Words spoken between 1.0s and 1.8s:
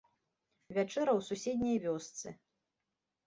у суседняй